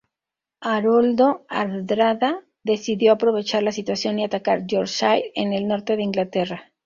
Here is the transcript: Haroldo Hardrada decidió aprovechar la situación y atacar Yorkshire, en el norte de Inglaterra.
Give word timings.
Haroldo 0.61 1.45
Hardrada 1.47 2.43
decidió 2.63 3.11
aprovechar 3.11 3.61
la 3.61 3.71
situación 3.71 4.17
y 4.17 4.23
atacar 4.25 4.65
Yorkshire, 4.65 5.31
en 5.35 5.53
el 5.53 5.67
norte 5.67 5.95
de 5.95 6.01
Inglaterra. 6.01 6.71